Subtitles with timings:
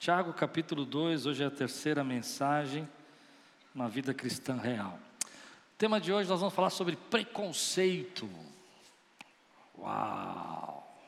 [0.00, 2.88] Tiago capítulo 2, hoje é a terceira mensagem,
[3.74, 4.98] uma vida cristã real.
[5.74, 8.26] O tema de hoje nós vamos falar sobre preconceito.
[9.76, 10.98] Uau!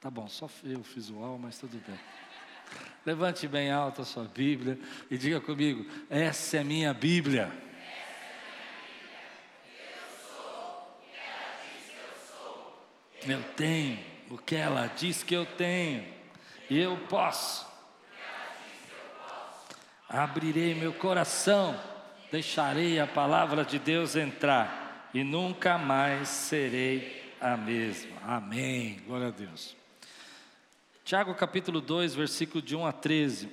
[0.00, 1.98] Tá bom, só eu fiz uau, mas tudo bem.
[3.04, 4.78] Levante bem alto a sua Bíblia
[5.10, 7.52] e diga comigo: essa é minha Bíblia.
[13.26, 16.06] Eu tenho o que ela diz que eu tenho,
[16.70, 17.68] eu posso.
[20.08, 21.78] Abrirei meu coração,
[22.30, 28.16] deixarei a palavra de Deus entrar, e nunca mais serei a mesma.
[28.22, 29.00] Amém.
[29.06, 29.76] Glória a Deus.
[31.04, 33.48] Tiago capítulo 2, versículo de 1 a 13.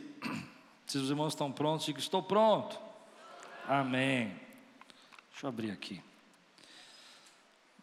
[0.86, 2.80] Se os irmãos estão prontos, diga: Estou pronto.
[3.68, 4.28] Amém.
[5.32, 6.02] Deixa eu abrir aqui.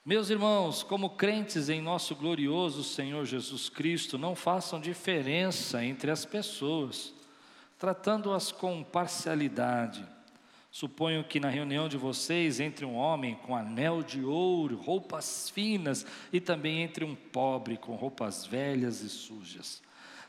[0.07, 6.27] Meus irmãos, como crentes em nosso glorioso Senhor Jesus Cristo, não façam diferença entre as
[6.27, 7.15] pessoas,
[7.79, 10.07] tratando-as com parcialidade.
[10.71, 16.05] Suponho que na reunião de vocês entre um homem com anel de ouro, roupas finas,
[16.31, 19.81] e também entre um pobre com roupas velhas e sujas.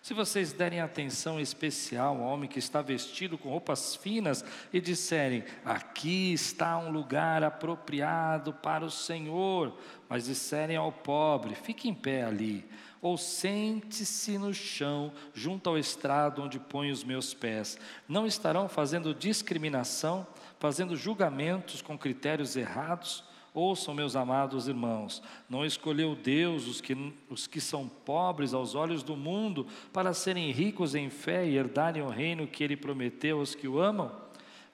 [0.06, 5.44] Se vocês derem atenção especial ao homem que está vestido com roupas finas e disserem:
[5.66, 9.76] Aqui está um lugar apropriado para o Senhor,
[10.08, 12.64] mas disserem ao pobre: Fique em pé ali,
[13.02, 19.12] ou sente-se no chão, junto ao estrado onde ponho os meus pés, não estarão fazendo
[19.12, 20.28] discriminação,
[20.60, 23.24] fazendo julgamentos com critérios errados?
[23.56, 29.02] Ouçam, meus amados irmãos, não escolheu Deus os que, os que são pobres aos olhos
[29.02, 33.56] do mundo para serem ricos em fé e herdarem o reino que ele prometeu aos
[33.56, 34.12] que o amam?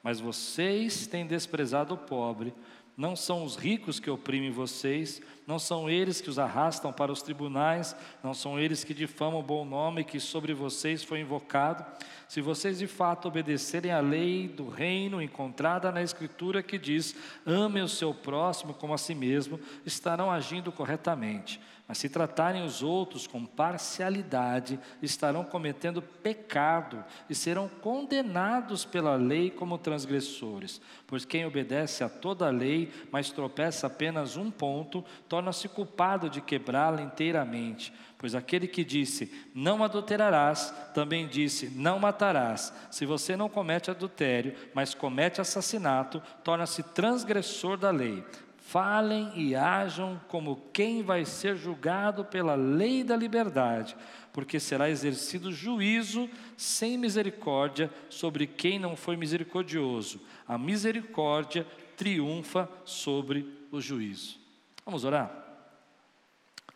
[0.02, 2.56] Mas vocês têm desprezado o pobre,
[2.98, 7.22] não são os ricos que oprimem vocês, não são eles que os arrastam para os
[7.22, 11.86] tribunais, não são eles que difamam o bom nome que sobre vocês foi invocado.
[12.32, 17.14] Se vocês de fato obedecerem à lei do reino encontrada na Escritura que diz:
[17.46, 21.60] ame o seu próximo como a si mesmo, estarão agindo corretamente.
[21.86, 29.52] Mas se tratarem os outros com parcialidade, estarão cometendo pecado e serão condenados pela lei
[29.52, 30.80] como transgressores.
[31.06, 36.40] Pois quem obedece a toda a lei, mas tropeça apenas um ponto, torna-se culpado de
[36.40, 37.92] quebrá-la inteiramente.
[38.22, 42.72] Pois aquele que disse, não adulterarás, também disse, não matarás.
[42.92, 48.24] Se você não comete adultério, mas comete assassinato, torna-se transgressor da lei.
[48.60, 53.98] Falem e ajam como quem vai ser julgado pela lei da liberdade,
[54.32, 60.22] porque será exercido juízo sem misericórdia sobre quem não foi misericordioso.
[60.48, 61.66] A misericórdia
[61.98, 64.40] triunfa sobre o juízo.
[64.86, 65.51] Vamos orar?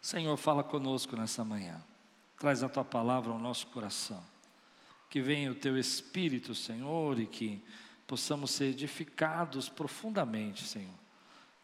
[0.05, 1.81] Senhor, fala conosco nessa manhã.
[2.37, 4.23] Traz a tua palavra ao nosso coração.
[5.09, 7.59] Que venha o teu espírito, Senhor, e que
[8.05, 10.93] possamos ser edificados profundamente, Senhor.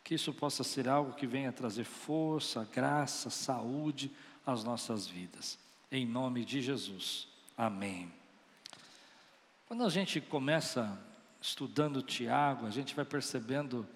[0.04, 4.10] Que isso possa ser algo que venha trazer força, graça, saúde
[4.44, 5.60] às nossas vidas.
[5.92, 7.28] Em nome de Jesus.
[7.56, 8.12] Amém.
[9.68, 11.00] Quando a gente começa
[11.40, 13.88] estudando Tiago, a gente vai percebendo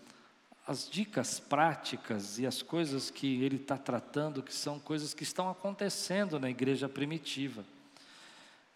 [0.67, 5.49] as dicas práticas e as coisas que ele está tratando, que são coisas que estão
[5.49, 7.63] acontecendo na igreja primitiva.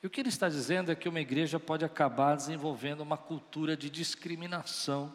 [0.02, 3.76] E o que ele está dizendo é que uma igreja pode acabar desenvolvendo uma cultura
[3.76, 5.12] de discriminação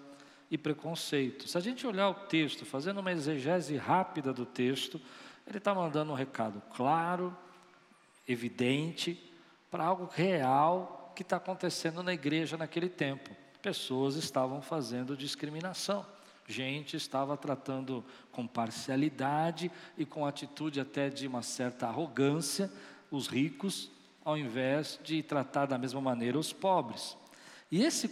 [0.51, 1.49] e preconceito.
[1.49, 5.01] Se a gente olhar o texto, fazendo uma exegese rápida do texto,
[5.47, 7.35] ele está mandando um recado claro,
[8.27, 9.33] evidente,
[9.71, 13.31] para algo real que está acontecendo na igreja naquele tempo.
[13.63, 16.05] Pessoas estavam fazendo discriminação
[16.47, 22.71] gente estava tratando com parcialidade e com atitude até de uma certa arrogância
[23.11, 23.91] os ricos,
[24.25, 27.17] ao invés de tratar da mesma maneira os pobres.
[27.71, 28.11] E esse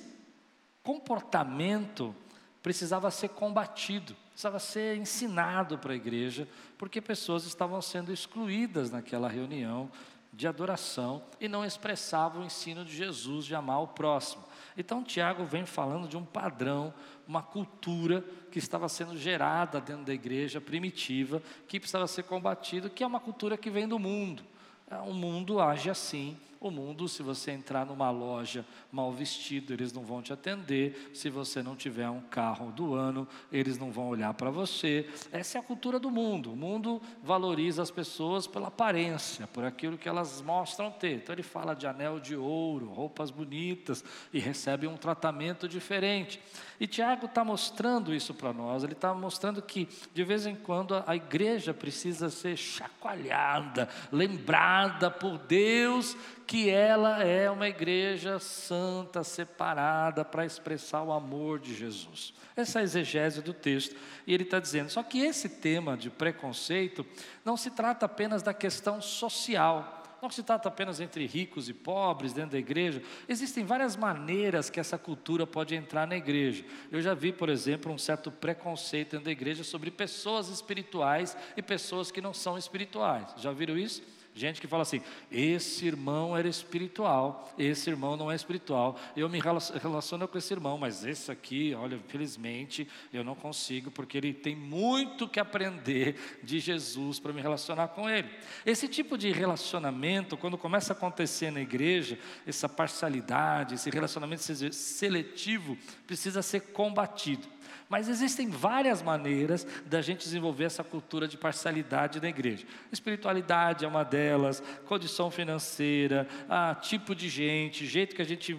[0.83, 2.15] comportamento
[2.63, 6.49] precisava ser combatido, precisava ser ensinado para a igreja,
[6.79, 9.91] porque pessoas estavam sendo excluídas naquela reunião
[10.33, 14.43] de adoração e não expressavam o ensino de Jesus de amar o próximo.
[14.77, 16.95] Então, Tiago vem falando de um padrão,
[17.27, 23.05] uma cultura que estava sendo gerada dentro da igreja primitiva, que precisava ser combatido, que
[23.05, 24.43] é uma cultura que vem do mundo.
[24.91, 29.93] É, o mundo age assim, O mundo, se você entrar numa loja mal vestido, eles
[29.93, 31.11] não vão te atender.
[31.13, 35.09] Se você não tiver um carro do ano, eles não vão olhar para você.
[35.33, 36.53] Essa é a cultura do mundo.
[36.53, 41.17] O mundo valoriza as pessoas pela aparência, por aquilo que elas mostram ter.
[41.17, 46.41] Então ele fala de anel de ouro, roupas bonitas e recebe um tratamento diferente.
[46.79, 48.85] E Tiago está mostrando isso para nós.
[48.85, 55.39] Ele está mostrando que de vez em quando a igreja precisa ser chacoalhada, lembrada por
[55.39, 56.17] Deus
[56.53, 62.35] que ela é uma igreja santa, separada, para expressar o amor de Jesus.
[62.55, 63.97] Essa é a exegese do texto.
[64.27, 67.07] E ele está dizendo: só que esse tema de preconceito
[67.43, 70.03] não se trata apenas da questão social.
[70.21, 73.03] Não se trata apenas entre ricos e pobres dentro da igreja.
[73.27, 76.67] Existem várias maneiras que essa cultura pode entrar na igreja.
[76.91, 81.63] Eu já vi, por exemplo, um certo preconceito dentro da igreja sobre pessoas espirituais e
[81.63, 83.35] pessoas que não são espirituais.
[83.39, 84.03] Já viram isso?
[84.35, 88.99] Gente que fala assim: esse irmão era espiritual, esse irmão não é espiritual.
[89.15, 94.17] Eu me relaciono com esse irmão, mas esse aqui, olha, infelizmente eu não consigo, porque
[94.17, 98.31] ele tem muito que aprender de Jesus para me relacionar com ele.
[98.65, 104.43] Esse tipo de relacionamento, quando começa a acontecer na igreja, essa parcialidade, esse relacionamento
[104.73, 105.77] seletivo,
[106.07, 107.47] precisa ser combatido.
[107.93, 112.65] Mas existem várias maneiras da gente desenvolver essa cultura de parcialidade na igreja.
[112.91, 118.59] Espiritualidade é uma delas, condição financeira, ah, tipo de gente, jeito que a gente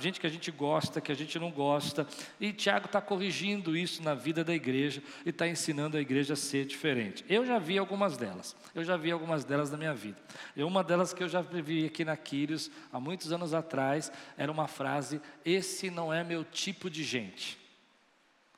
[0.00, 2.04] gente que a gente gosta, que a gente não gosta.
[2.40, 6.36] E Tiago está corrigindo isso na vida da igreja e está ensinando a igreja a
[6.36, 7.24] ser diferente.
[7.28, 8.56] Eu já vi algumas delas.
[8.74, 10.18] Eu já vi algumas delas na minha vida.
[10.56, 14.50] E uma delas que eu já vi aqui na Quírios, há muitos anos atrás, era
[14.50, 17.67] uma frase: Esse não é meu tipo de gente.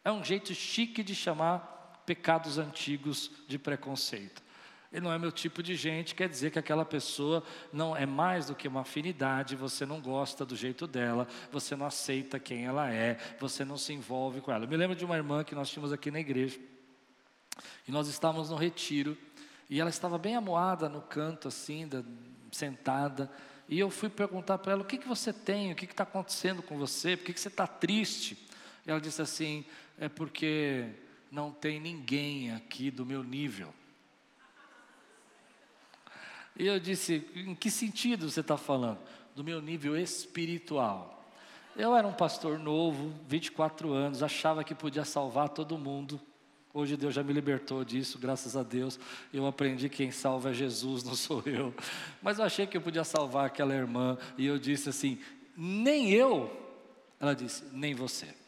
[0.04, 4.42] É um jeito chique de chamar pecados antigos de preconceito.
[4.92, 8.46] Ele não é meu tipo de gente, quer dizer que aquela pessoa não é mais
[8.46, 12.92] do que uma afinidade, você não gosta do jeito dela, você não aceita quem ela
[12.92, 14.64] é, você não se envolve com ela.
[14.64, 16.58] Eu me lembro de uma irmã que nós tínhamos aqui na igreja,
[17.86, 19.16] e nós estávamos no retiro,
[19.68, 22.02] e ela estava bem amoada no canto, assim, da,
[22.50, 23.30] sentada,
[23.68, 26.60] e eu fui perguntar para ela: o que, que você tem, o que está acontecendo
[26.60, 28.36] com você, por que, que você está triste?
[28.84, 29.64] E ela disse assim:
[30.00, 30.86] é porque
[31.30, 33.72] não tem ninguém aqui do meu nível.
[36.58, 38.98] E eu disse: em que sentido você está falando?
[39.36, 41.18] Do meu nível espiritual.
[41.76, 46.20] Eu era um pastor novo, 24 anos, achava que podia salvar todo mundo.
[46.72, 48.98] Hoje Deus já me libertou disso, graças a Deus.
[49.32, 51.74] Eu aprendi que quem salva é Jesus, não sou eu.
[52.22, 54.16] Mas eu achei que eu podia salvar aquela irmã.
[54.38, 55.18] E eu disse assim:
[55.54, 56.50] nem eu.
[57.20, 58.39] Ela disse: nem você.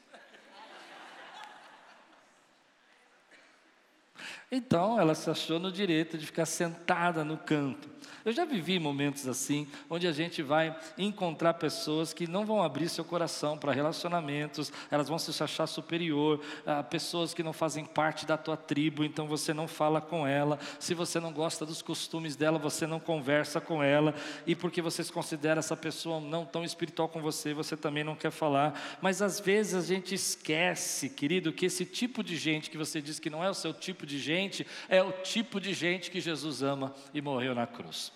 [4.54, 7.90] Então ela se achou no direito de ficar sentada no canto.
[8.24, 12.88] Eu já vivi momentos assim, onde a gente vai encontrar pessoas que não vão abrir
[12.88, 18.24] seu coração para relacionamentos, elas vão se achar superior, a pessoas que não fazem parte
[18.24, 20.58] da tua tribo, então você não fala com ela.
[20.78, 24.14] Se você não gosta dos costumes dela, você não conversa com ela,
[24.46, 28.14] e porque você se considera essa pessoa não tão espiritual com você, você também não
[28.14, 28.98] quer falar.
[29.00, 33.18] Mas às vezes a gente esquece, querido, que esse tipo de gente que você diz
[33.18, 34.41] que não é o seu tipo de gente,
[34.88, 38.12] é o tipo de gente que Jesus ama e morreu na cruz.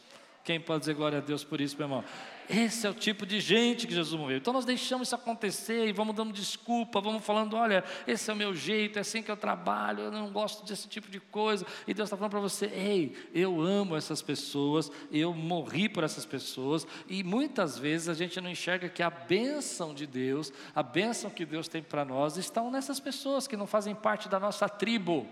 [0.46, 2.04] Quem pode dizer glória a Deus por isso, meu irmão?
[2.48, 4.36] Esse é o tipo de gente que Jesus morreu.
[4.36, 8.36] Então nós deixamos isso acontecer e vamos dando desculpa, vamos falando: olha, esse é o
[8.36, 11.66] meu jeito, é assim que eu trabalho, eu não gosto desse tipo de coisa.
[11.84, 16.24] E Deus está falando para você: ei, eu amo essas pessoas, eu morri por essas
[16.24, 16.86] pessoas.
[17.08, 21.44] E muitas vezes a gente não enxerga que a bênção de Deus, a bênção que
[21.44, 25.26] Deus tem para nós, estão nessas pessoas que não fazem parte da nossa tribo.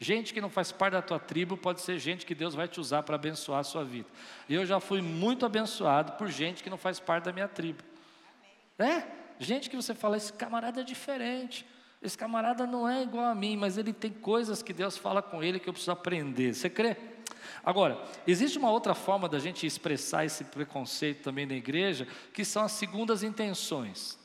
[0.00, 2.78] Gente que não faz parte da tua tribo pode ser gente que Deus vai te
[2.78, 4.08] usar para abençoar a sua vida.
[4.48, 7.82] Eu já fui muito abençoado por gente que não faz parte da minha tribo.
[8.78, 9.02] É?
[9.40, 11.66] Gente que você fala, esse camarada é diferente.
[12.00, 15.42] Esse camarada não é igual a mim, mas ele tem coisas que Deus fala com
[15.42, 16.54] ele que eu preciso aprender.
[16.54, 16.96] Você crê?
[17.64, 22.62] Agora, existe uma outra forma da gente expressar esse preconceito também na igreja, que são
[22.62, 24.16] as segundas intenções.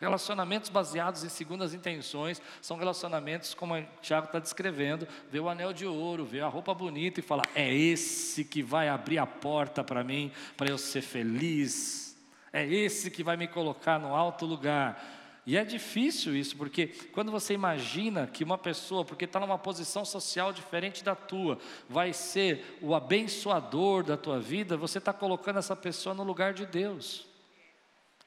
[0.00, 5.72] Relacionamentos baseados em segundas intenções são relacionamentos como o Tiago está descrevendo: vê o anel
[5.72, 9.82] de ouro, vê a roupa bonita e fala, é esse que vai abrir a porta
[9.82, 12.16] para mim, para eu ser feliz,
[12.52, 15.16] é esse que vai me colocar no alto lugar.
[15.44, 20.04] E é difícil isso, porque quando você imagina que uma pessoa, porque está numa posição
[20.04, 25.74] social diferente da tua, vai ser o abençoador da tua vida, você está colocando essa
[25.74, 27.27] pessoa no lugar de Deus.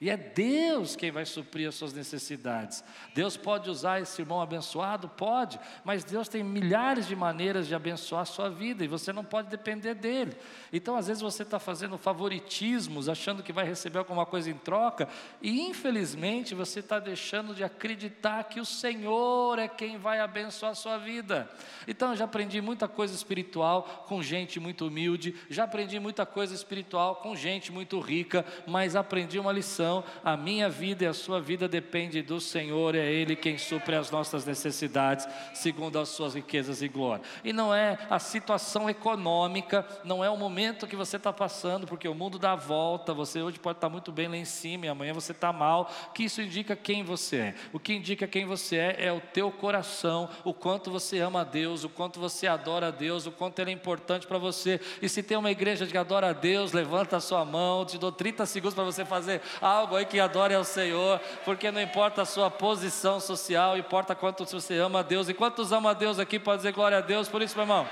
[0.01, 2.83] E é Deus quem vai suprir as suas necessidades.
[3.13, 5.07] Deus pode usar esse irmão abençoado?
[5.07, 9.23] Pode, mas Deus tem milhares de maneiras de abençoar a sua vida e você não
[9.23, 10.35] pode depender dele.
[10.73, 15.07] Então, às vezes, você está fazendo favoritismos, achando que vai receber alguma coisa em troca,
[15.39, 20.75] e infelizmente você está deixando de acreditar que o Senhor é quem vai abençoar a
[20.75, 21.47] sua vida.
[21.87, 26.55] Então, eu já aprendi muita coisa espiritual com gente muito humilde, já aprendi muita coisa
[26.55, 29.90] espiritual com gente muito rica, mas aprendi uma lição
[30.23, 34.09] a minha vida e a sua vida depende do Senhor, é Ele quem supre as
[34.09, 37.23] nossas necessidades, segundo as suas riquezas e glória.
[37.43, 42.07] E não é a situação econômica, não é o momento que você está passando, porque
[42.07, 45.13] o mundo dá volta, você hoje pode estar muito bem lá em cima e amanhã
[45.13, 47.55] você está mal, que isso indica quem você é.
[47.73, 51.43] O que indica quem você é é o teu coração, o quanto você ama a
[51.43, 54.79] Deus, o quanto você adora a Deus, o quanto Ele é importante para você.
[55.01, 58.11] E se tem uma igreja que adora a Deus, levanta a sua mão, te dou
[58.11, 62.21] 30 segundos para você fazer algo algo aí que adore ao Senhor, porque não importa
[62.21, 65.27] a sua posição social, importa quanto você ama a Deus.
[65.27, 67.87] E quantos ama a Deus aqui pode dizer glória a Deus por isso, meu irmão?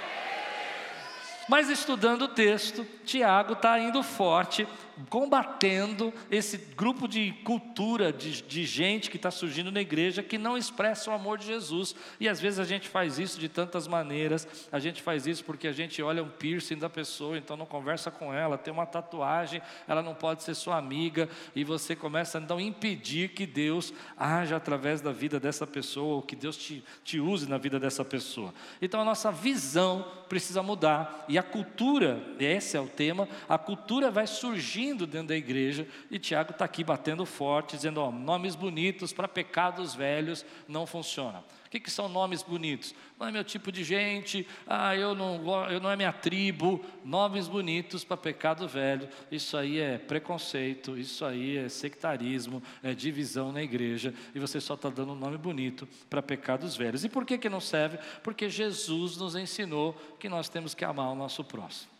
[1.47, 4.67] Mas estudando o texto, Tiago está indo forte
[5.09, 10.57] combatendo esse grupo de cultura, de, de gente que está surgindo na igreja que não
[10.57, 11.95] expressa o amor de Jesus.
[12.19, 14.47] E às vezes a gente faz isso de tantas maneiras.
[14.71, 18.11] A gente faz isso porque a gente olha um piercing da pessoa, então não conversa
[18.11, 22.57] com ela, tem uma tatuagem, ela não pode ser sua amiga, e você começa então
[22.57, 27.19] a impedir que Deus haja através da vida dessa pessoa, ou que Deus te, te
[27.19, 28.53] use na vida dessa pessoa.
[28.81, 34.11] Então a nossa visão precisa mudar, e a cultura, esse é o tema, a cultura
[34.11, 39.13] vai surgindo dentro da igreja, e Tiago está aqui batendo forte, dizendo: ó, nomes bonitos
[39.13, 41.43] para pecados velhos não funcionam.
[41.65, 42.95] O que, que, são nomes bonitos?
[43.19, 46.83] Não é meu tipo de gente, ah, eu não, eu não é minha tribo.
[47.05, 53.51] Nomes bonitos para pecado velho, isso aí é preconceito, isso aí é sectarismo, é divisão
[53.51, 57.05] na igreja, e você só está dando um nome bonito para pecados velhos.
[57.05, 57.99] E por que, que não serve?
[58.23, 61.98] Porque Jesus nos ensinou que nós temos que amar o nosso próximo.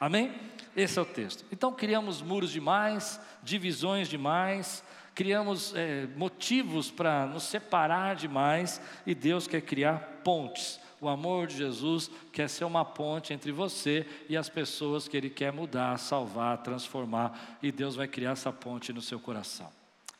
[0.00, 0.34] Amém?
[0.76, 1.44] Esse é o texto.
[1.52, 4.82] Então criamos muros demais, divisões demais,
[5.14, 10.80] criamos é, motivos para nos separar demais e Deus quer criar pontes.
[11.00, 15.28] O amor de Jesus quer ser uma ponte entre você e as pessoas que Ele
[15.28, 19.70] quer mudar, salvar, transformar, e Deus vai criar essa ponte no seu coração.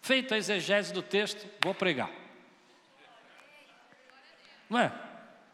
[0.02, 2.11] Feito a exegese do texto, vou pregar.
[4.69, 4.93] Não é?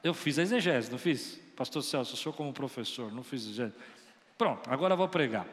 [0.02, 1.40] Eu fiz a exegese, não fiz?
[1.56, 3.74] Pastor Celso, o senhor como professor, não fiz exegese.
[4.40, 5.46] Pronto, agora eu vou pregar.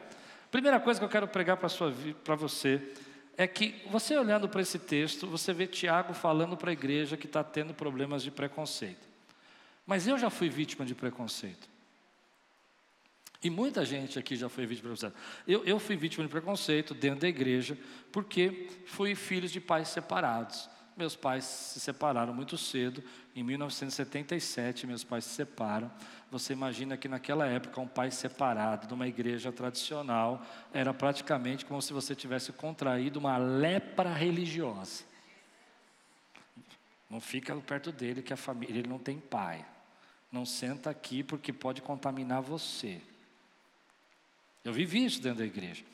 [0.50, 2.94] Primeira coisa que eu quero pregar para você
[3.36, 7.26] é que você olhando para esse texto, você vê Tiago falando para a igreja que
[7.26, 9.06] está tendo problemas de preconceito.
[9.86, 11.68] Mas eu já fui vítima de preconceito.
[13.44, 15.22] E muita gente aqui já foi vítima de preconceito.
[15.46, 17.76] Eu, eu fui vítima de preconceito dentro da igreja,
[18.10, 20.66] porque fui filho de pais separados.
[20.98, 23.04] Meus pais se separaram muito cedo,
[23.36, 25.88] em 1977 meus pais se separam.
[26.28, 31.80] Você imagina que naquela época um pai separado de uma igreja tradicional era praticamente como
[31.80, 35.04] se você tivesse contraído uma lepra religiosa.
[37.08, 39.64] Não fica perto dele que a família ele não tem pai.
[40.32, 43.00] Não senta aqui porque pode contaminar você.
[44.64, 45.84] Eu vivi isso dentro da igreja.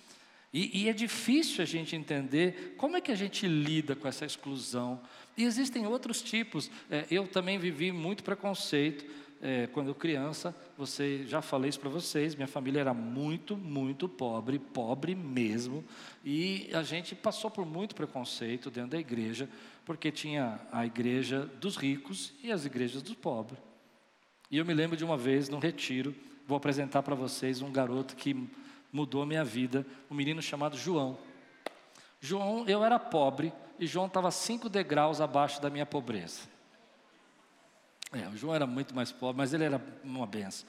[0.55, 4.25] E, e, é difícil a gente entender como é que a gente lida com essa
[4.25, 5.01] exclusão.
[5.37, 6.71] E existem outros tipos.
[6.89, 9.05] É, eu também vivi muito preconceito
[9.43, 14.59] é, quando criança, você já falei isso para vocês, minha família era muito, muito pobre,
[14.59, 15.85] pobre mesmo,
[16.25, 19.47] e a gente passou por muito preconceito dentro da igreja,
[19.85, 23.59] porque tinha a igreja dos ricos e as igrejas dos pobres.
[24.51, 26.15] E eu me lembro de uma vez, num retiro,
[26.47, 28.35] vou apresentar para vocês um garoto que
[28.95, 31.19] mudou a minha vida, um menino chamado João.
[32.21, 36.43] João, eu era pobre, e João estava cinco degraus abaixo da minha pobreza.
[38.13, 40.69] É, o João era muito mais pobre, mas ele era uma benção.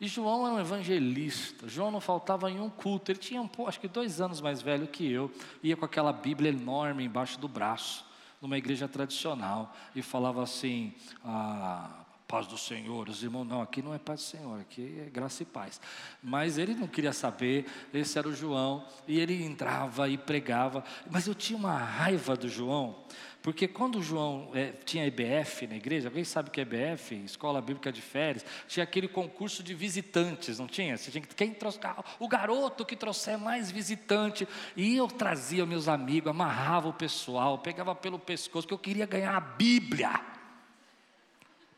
[0.00, 1.68] E João era um evangelista.
[1.68, 3.10] João não faltava em um culto.
[3.10, 5.28] Ele tinha, acho que dois anos mais velho que eu.
[5.60, 8.06] Ia com aquela Bíblia enorme embaixo do braço,
[8.40, 12.04] numa igreja tradicional, e falava assim: ah,
[12.34, 13.08] paz do Senhor.
[13.08, 15.80] Os irmãos, não, aqui não é paz do Senhor, aqui é graça e paz.
[16.20, 20.82] Mas ele não queria saber, esse era o João, e ele entrava e pregava.
[21.08, 22.96] Mas eu tinha uma raiva do João,
[23.40, 27.14] porque quando o João é, tinha IBF na igreja, alguém sabe o que é IBF?
[27.24, 30.96] Escola Bíblica de Férias, tinha aquele concurso de visitantes, não tinha?
[30.96, 31.78] Você tinha que, quem trouxe,
[32.18, 34.48] o garoto que trouxer mais visitante.
[34.76, 39.36] E eu trazia meus amigos, amarrava o pessoal, pegava pelo pescoço, que eu queria ganhar
[39.36, 40.33] a Bíblia.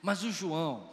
[0.06, 0.88] Mas o João,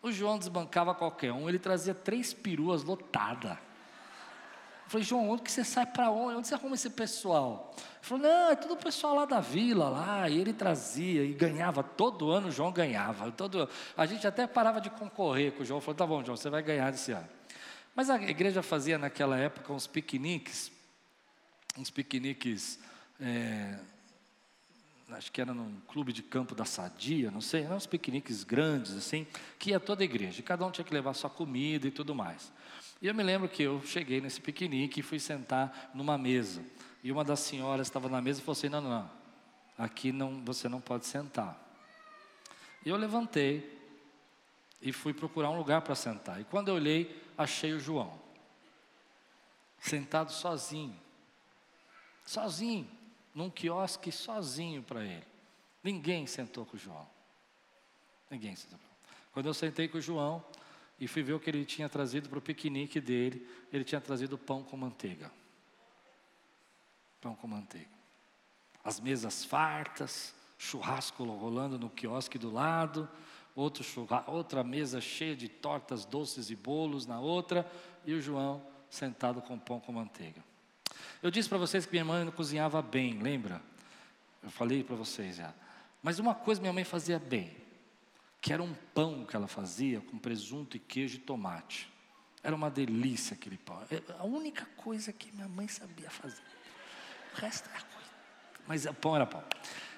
[0.00, 3.50] o João desbancava qualquer um, ele trazia três peruas lotadas.
[3.50, 6.36] Eu falei, João, onde que você sai para onde?
[6.38, 7.74] Onde você arruma esse pessoal?
[7.76, 11.34] Ele falou, não, é tudo o pessoal lá da vila, lá, e ele trazia e
[11.34, 13.30] ganhava, todo ano o João ganhava.
[13.32, 16.48] Todo, a gente até parava de concorrer com o João, falou, tá bom, João, você
[16.48, 17.28] vai ganhar esse ano.
[17.94, 20.72] Mas a igreja fazia naquela época uns piqueniques,
[21.76, 22.78] uns piqueniques,
[23.20, 23.78] é,
[25.10, 28.96] acho que era num clube de campo da Sadia, não sei, eram uns piqueniques grandes
[28.96, 29.26] assim,
[29.58, 32.52] que ia toda a igreja, cada um tinha que levar sua comida e tudo mais.
[33.00, 36.64] E eu me lembro que eu cheguei nesse piquenique e fui sentar numa mesa.
[37.04, 39.10] E uma das senhoras estava na mesa e falou assim: não, não, não,
[39.78, 41.62] aqui não, você não pode sentar.
[42.84, 43.76] E eu levantei
[44.80, 46.40] e fui procurar um lugar para sentar.
[46.40, 48.18] E quando eu olhei, achei o João,
[49.78, 50.96] sentado sozinho,
[52.24, 52.88] sozinho,
[53.36, 55.26] num quiosque sozinho para ele.
[55.84, 57.06] Ninguém sentou com o João.
[58.30, 58.80] Ninguém sentou.
[59.30, 60.42] Quando eu sentei com o João,
[60.98, 63.46] e fui ver o que ele tinha trazido para o piquenique dele.
[63.70, 65.30] Ele tinha trazido pão com manteiga.
[67.20, 67.90] Pão com manteiga.
[68.82, 73.06] As mesas fartas, churrasco rolando no quiosque do lado,
[73.54, 77.70] outra mesa cheia de tortas, doces e bolos na outra,
[78.06, 80.42] e o João sentado com pão com manteiga.
[81.22, 83.60] Eu disse para vocês que minha mãe não cozinhava bem, lembra?
[84.42, 85.52] Eu falei para vocês já.
[86.02, 87.66] Mas uma coisa minha mãe fazia bem
[88.46, 91.92] que era um pão que ela fazia com presunto e queijo e tomate.
[92.44, 93.82] Era uma delícia aquele pão.
[93.90, 96.42] É a única coisa que minha mãe sabia fazer.
[97.34, 98.10] O resto era coisa.
[98.64, 99.42] Mas o pão era pão.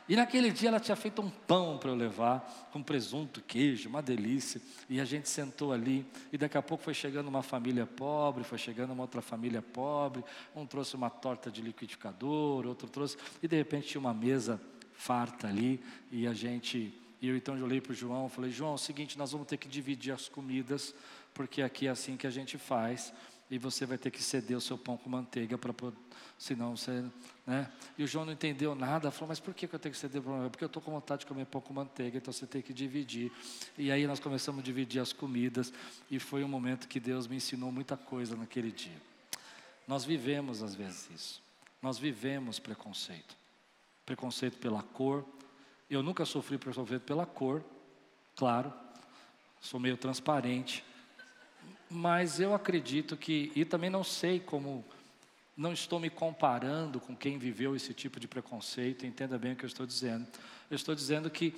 [0.09, 4.01] E naquele dia ela tinha feito um pão para eu levar, com presunto, queijo, uma
[4.01, 4.61] delícia.
[4.89, 8.59] E a gente sentou ali, e daqui a pouco foi chegando uma família pobre, foi
[8.59, 10.25] chegando uma outra família pobre.
[10.57, 13.19] Um trouxe uma torta de liquidificador, outro trouxe.
[13.43, 14.61] E de repente tinha uma mesa
[14.95, 18.75] farta ali, e a gente e eu então olhei para o João falei, João, é
[18.75, 20.95] o seguinte, nós vamos ter que dividir as comidas,
[21.35, 23.13] porque aqui é assim que a gente faz,
[23.51, 25.73] e você vai ter que ceder o seu pão com manteiga para
[26.39, 27.05] senão você,
[27.47, 27.71] né?
[27.97, 30.49] E o João não entendeu nada, falou, mas por que eu tenho que ceder pão?
[30.51, 33.33] Porque eu estou com vontade de comer pão com manteiga, então você tem que dividir.
[33.77, 35.73] E aí nós começamos a dividir as comidas,
[36.11, 39.01] e foi um momento que Deus me ensinou muita coisa naquele dia.
[39.87, 41.43] Nós vivemos às vezes isso.
[41.83, 43.37] Nós vivemos preconceito.
[44.05, 45.25] Preconceito pela cor,
[45.91, 47.65] eu nunca sofri preconceito pela cor,
[48.37, 48.73] claro,
[49.61, 50.85] sou meio transparente,
[51.91, 54.85] mas eu acredito que, e também não sei como,
[55.57, 59.65] não estou me comparando com quem viveu esse tipo de preconceito, entenda bem o que
[59.65, 60.27] eu estou dizendo.
[60.71, 61.55] Eu estou dizendo que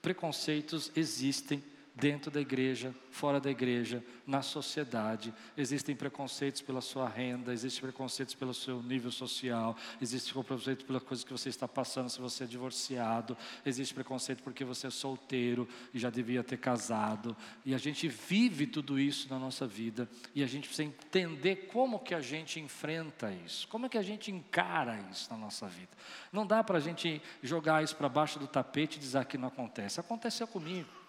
[0.00, 1.62] preconceitos existem
[1.94, 5.32] dentro da igreja, fora da igreja, na sociedade.
[5.56, 11.24] Existem preconceitos pela sua renda, existem preconceitos pelo seu nível social, existe preconceito pela coisa
[11.24, 15.98] que você está passando se você é divorciado, existe preconceito porque você é solteiro e
[15.98, 17.36] já devia ter casado.
[17.64, 21.98] E a gente vive tudo isso na nossa vida e a gente precisa entender como
[21.98, 25.90] que a gente enfrenta isso, como é que a gente encara isso na nossa vida.
[26.32, 29.48] Não dá para a gente jogar isso para baixo do tapete e dizer que não
[29.48, 30.00] acontece.
[30.00, 31.01] Aconteceu comigo.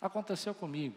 [0.00, 0.96] Aconteceu comigo.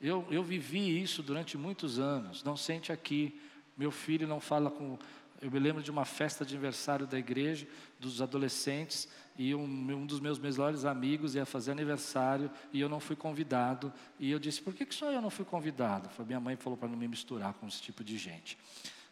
[0.00, 2.42] Eu, eu vivi isso durante muitos anos.
[2.42, 3.38] Não sente aqui.
[3.76, 4.98] Meu filho não fala com.
[5.42, 7.66] Eu me lembro de uma festa de aniversário da igreja,
[7.98, 13.00] dos adolescentes, e um, um dos meus melhores amigos ia fazer aniversário e eu não
[13.00, 13.92] fui convidado.
[14.18, 16.08] E eu disse: Por que, que só eu não fui convidado?
[16.10, 18.58] Foi, minha mãe falou para não me misturar com esse tipo de gente.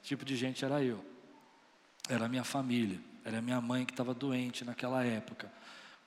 [0.01, 1.03] Esse tipo de gente era eu,
[2.09, 5.51] era a minha família, era a minha mãe que estava doente naquela época.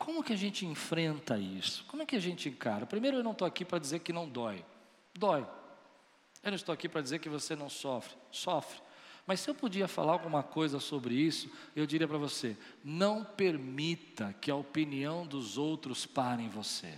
[0.02, 1.86] Como que a gente enfrenta isso?
[1.88, 2.88] Como é que a gente encara?
[2.88, 4.66] Primeiro, eu não estou aqui para dizer que não dói.
[5.14, 5.46] Dói.
[6.44, 8.16] Eu não estou aqui para dizer que você não sofre.
[8.32, 8.82] Sofre.
[9.28, 14.34] Mas se eu podia falar alguma coisa sobre isso, eu diria para você: não permita
[14.42, 16.98] que a opinião dos outros pare em você.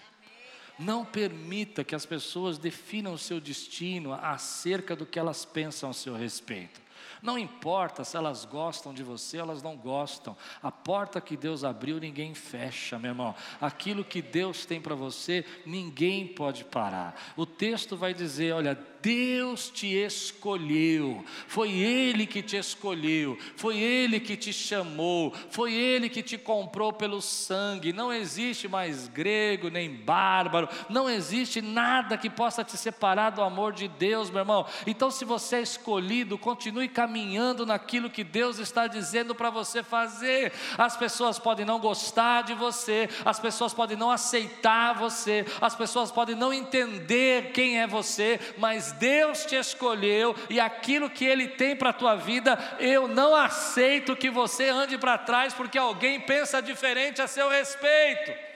[0.80, 5.94] Não permita que as pessoas definam o seu destino acerca do que elas pensam a
[5.94, 6.82] seu respeito.
[7.23, 10.36] Não importa se elas gostam de você, elas não gostam.
[10.62, 13.33] A porta que Deus abriu, ninguém fecha, meu irmão.
[13.62, 17.15] Aquilo que Deus tem para você, ninguém pode parar.
[17.38, 24.18] O texto vai dizer: olha, Deus te escolheu, foi Ele que te escolheu, foi Ele
[24.18, 27.92] que te chamou, foi Ele que te comprou pelo sangue.
[27.92, 33.74] Não existe mais grego nem bárbaro, não existe nada que possa te separar do amor
[33.74, 34.66] de Deus, meu irmão.
[34.88, 40.54] Então, se você é escolhido, continue caminhando naquilo que Deus está dizendo para você fazer.
[40.78, 46.10] As pessoas podem não gostar de você, as pessoas podem não aceitar você, as pessoas
[46.10, 51.75] podem não entender quem é você, mas Deus te escolheu e aquilo que Ele tem
[51.75, 56.62] para a tua vida, eu não aceito que você ande para trás porque alguém pensa
[56.62, 58.53] diferente a seu respeito.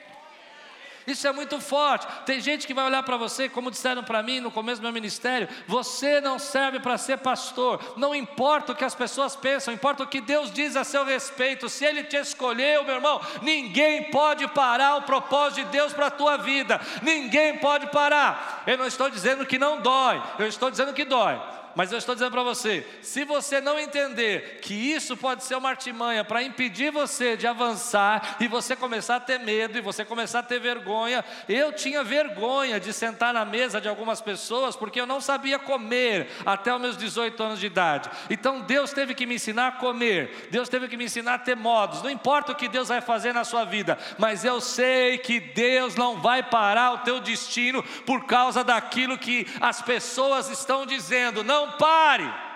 [1.08, 2.06] Isso é muito forte.
[2.26, 4.92] Tem gente que vai olhar para você, como disseram para mim no começo do meu
[4.92, 7.94] ministério: você não serve para ser pastor.
[7.96, 11.70] Não importa o que as pessoas pensam, importa o que Deus diz a seu respeito.
[11.70, 16.12] Se Ele te escolheu, meu irmão, ninguém pode parar o propósito de Deus para a
[16.12, 16.82] tua vida.
[17.02, 18.64] Ninguém pode parar.
[18.68, 21.40] Eu não estou dizendo que não dói, eu estou dizendo que dói.
[21.78, 25.70] Mas eu estou dizendo para você: se você não entender que isso pode ser uma
[25.70, 30.40] artimanha para impedir você de avançar, e você começar a ter medo, e você começar
[30.40, 35.06] a ter vergonha, eu tinha vergonha de sentar na mesa de algumas pessoas, porque eu
[35.06, 38.10] não sabia comer até os meus 18 anos de idade.
[38.28, 41.56] Então Deus teve que me ensinar a comer, Deus teve que me ensinar a ter
[41.56, 45.40] modos, não importa o que Deus vai fazer na sua vida, mas eu sei que
[45.40, 51.44] Deus não vai parar o teu destino por causa daquilo que as pessoas estão dizendo,
[51.44, 52.48] não pare.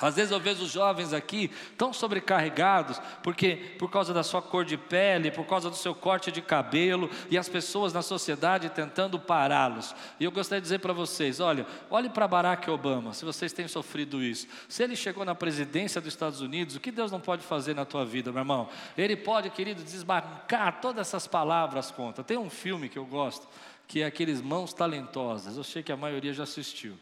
[0.00, 4.64] Às vezes eu vejo os jovens aqui tão sobrecarregados, porque por causa da sua cor
[4.64, 9.18] de pele, por causa do seu corte de cabelo, e as pessoas na sociedade tentando
[9.18, 9.94] pará-los.
[10.18, 13.68] E eu gostaria de dizer para vocês: olha, olhe para Barack Obama, se vocês têm
[13.68, 14.46] sofrido isso.
[14.68, 17.84] Se ele chegou na presidência dos Estados Unidos, o que Deus não pode fazer na
[17.84, 18.68] tua vida, meu irmão?
[18.96, 22.24] Ele pode, querido, desbancar todas essas palavras contra.
[22.24, 23.46] Tem um filme que eu gosto,
[23.86, 25.58] que é aqueles Mãos Talentosas.
[25.58, 26.96] Eu sei que a maioria já assistiu.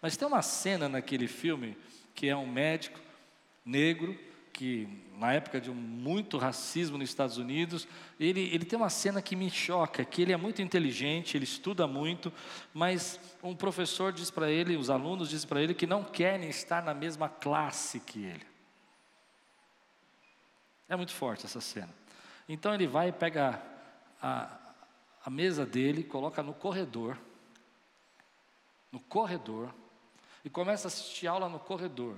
[0.00, 1.76] Mas tem uma cena naquele filme
[2.14, 3.00] que é um médico
[3.64, 4.18] negro
[4.52, 7.86] que na época de muito racismo nos Estados Unidos,
[8.18, 11.86] ele, ele tem uma cena que me choca, que ele é muito inteligente, ele estuda
[11.86, 12.32] muito,
[12.72, 16.82] mas um professor diz para ele, os alunos dizem para ele que não querem estar
[16.82, 18.46] na mesma classe que ele.
[20.88, 21.94] É muito forte essa cena.
[22.48, 23.62] Então ele vai e pega
[24.20, 24.58] a,
[25.24, 27.16] a mesa dele, coloca no corredor,
[28.90, 29.72] no corredor,
[30.44, 32.16] e começa a assistir aula no corredor.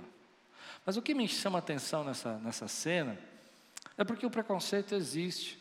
[0.85, 3.17] Mas o que me chama a atenção nessa, nessa cena
[3.97, 5.59] é porque o preconceito existe.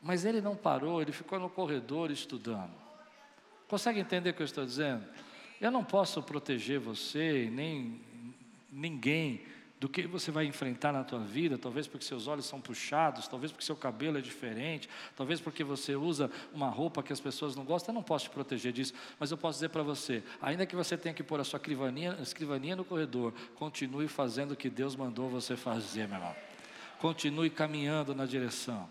[0.00, 2.72] Mas ele não parou, ele ficou no corredor estudando.
[3.68, 5.06] Consegue entender o que eu estou dizendo?
[5.60, 8.00] Eu não posso proteger você, nem
[8.70, 9.46] ninguém
[9.82, 13.50] do que você vai enfrentar na tua vida, talvez porque seus olhos são puxados, talvez
[13.50, 17.64] porque seu cabelo é diferente, talvez porque você usa uma roupa que as pessoas não
[17.64, 20.76] gostam, eu não posso te proteger disso, mas eu posso dizer para você, ainda que
[20.76, 24.94] você tenha que pôr a sua escrivaninha, escrivaninha no corredor, continue fazendo o que Deus
[24.94, 26.36] mandou você fazer, meu irmão.
[27.00, 28.88] Continue caminhando na direção.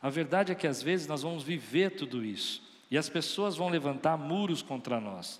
[0.00, 3.68] A verdade é que às vezes nós vamos viver tudo isso, e as pessoas vão
[3.68, 5.38] levantar muros contra nós.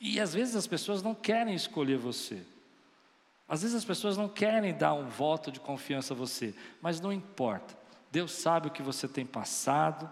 [0.00, 2.42] E às vezes as pessoas não querem escolher você.
[3.48, 7.12] Às vezes as pessoas não querem dar um voto de confiança a você, mas não
[7.12, 7.76] importa.
[8.10, 10.10] Deus sabe o que você tem passado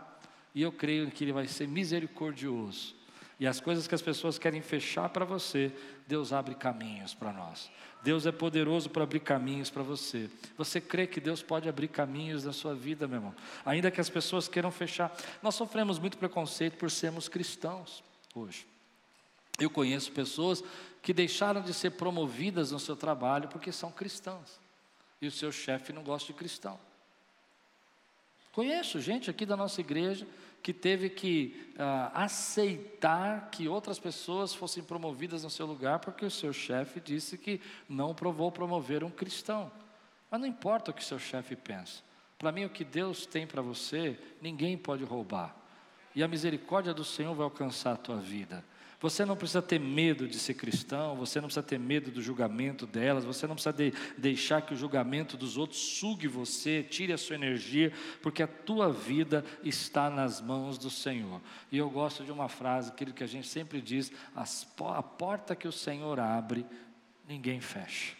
[0.54, 2.94] e eu creio que Ele vai ser misericordioso.
[3.38, 5.72] E as coisas que as pessoas querem fechar para você,
[6.06, 7.70] Deus abre caminhos para nós.
[8.02, 10.30] Deus é poderoso para abrir caminhos para você.
[10.56, 13.34] Você crê que Deus pode abrir caminhos na sua vida, meu irmão?
[13.64, 15.12] Ainda que as pessoas queiram fechar.
[15.42, 18.66] Nós sofremos muito preconceito por sermos cristãos hoje.
[19.58, 20.62] Eu conheço pessoas
[21.04, 24.58] que deixaram de ser promovidas no seu trabalho porque são cristãos.
[25.20, 26.80] E o seu chefe não gosta de cristão.
[28.52, 30.26] Conheço gente aqui da nossa igreja
[30.62, 36.30] que teve que uh, aceitar que outras pessoas fossem promovidas no seu lugar porque o
[36.30, 39.70] seu chefe disse que não provou promover um cristão.
[40.30, 42.02] Mas não importa o que seu chefe pensa.
[42.38, 45.54] Para mim, o que Deus tem para você, ninguém pode roubar.
[46.14, 48.64] E a misericórdia do Senhor vai alcançar a tua vida.
[49.04, 52.86] Você não precisa ter medo de ser cristão, você não precisa ter medo do julgamento
[52.86, 57.18] delas, você não precisa de, deixar que o julgamento dos outros sugue você, tire a
[57.18, 61.42] sua energia, porque a tua vida está nas mãos do Senhor.
[61.70, 65.68] E eu gosto de uma frase, aquilo que a gente sempre diz: a porta que
[65.68, 66.64] o Senhor abre,
[67.28, 68.14] ninguém fecha.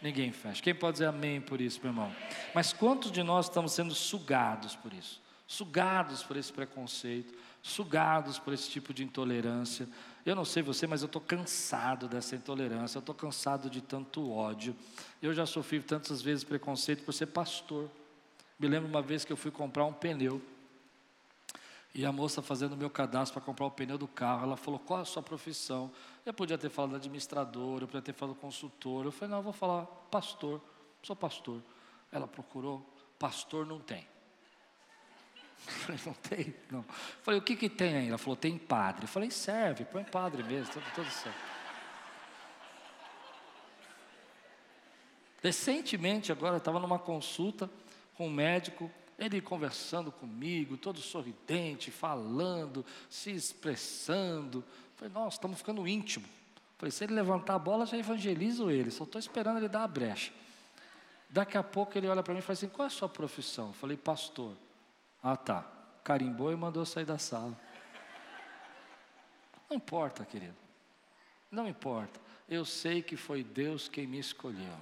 [0.00, 0.62] Ninguém fecha.
[0.62, 2.10] Quem pode dizer amém por isso, meu irmão?
[2.54, 5.20] Mas quantos de nós estamos sendo sugados por isso?
[5.46, 9.88] Sugados por esse preconceito sugados por esse tipo de intolerância.
[10.24, 14.30] Eu não sei você, mas eu estou cansado dessa intolerância, eu estou cansado de tanto
[14.30, 14.74] ódio.
[15.22, 17.90] Eu já sofri tantas vezes preconceito por ser pastor.
[18.58, 20.40] Me lembro uma vez que eu fui comprar um pneu.
[21.92, 24.78] E a moça fazendo o meu cadastro para comprar o pneu do carro, ela falou:
[24.78, 25.90] qual a sua profissão?
[26.24, 29.06] Eu podia ter falado administrador, eu podia ter falado consultor.
[29.06, 30.60] Eu falei: não, eu vou falar pastor,
[31.02, 31.60] sou pastor.
[32.12, 32.86] Ela procurou,
[33.18, 34.06] pastor não tem.
[35.66, 36.54] Falei, não tem?
[36.70, 36.84] Não.
[37.22, 38.08] Falei, o que, que tem aí?
[38.08, 39.06] Ela falou, tem padre.
[39.06, 41.38] Falei, serve, põe padre mesmo, tudo, tudo certo.
[45.42, 47.70] Recentemente, agora, estava numa consulta
[48.14, 54.64] com um médico, ele conversando comigo, todo sorridente, falando, se expressando.
[54.96, 56.26] Falei, nossa, estamos ficando íntimo.
[56.76, 59.88] Falei, se ele levantar a bola, já evangelizo ele, só estou esperando ele dar a
[59.88, 60.32] brecha.
[61.28, 63.72] Daqui a pouco ele olha para mim e fala assim: qual é a sua profissão?
[63.72, 64.56] Falei, pastor.
[65.22, 65.64] Ah, tá.
[66.02, 67.56] Carimbou e mandou sair da sala.
[69.68, 70.56] Não importa, querido.
[71.50, 72.20] Não importa.
[72.48, 74.74] Eu sei que foi Deus quem me escolheu.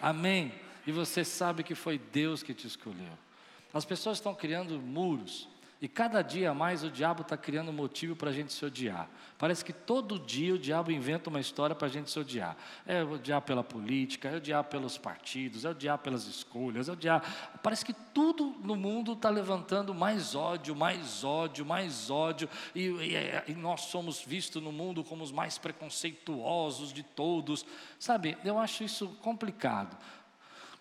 [0.00, 0.52] Amém.
[0.86, 3.18] E você sabe que foi Deus que te escolheu.
[3.72, 5.48] As pessoas estão criando muros.
[5.82, 9.10] E cada dia mais o diabo está criando motivo para a gente se odiar.
[9.36, 12.56] Parece que todo dia o diabo inventa uma história para a gente se odiar.
[12.86, 17.50] É odiar pela política, é odiar pelos partidos, é odiar pelas escolhas, é odiar.
[17.64, 22.48] Parece que tudo no mundo está levantando mais ódio, mais ódio, mais ódio.
[22.76, 27.66] E, e, é, e nós somos vistos no mundo como os mais preconceituosos de todos.
[27.98, 29.98] Sabe, eu acho isso complicado.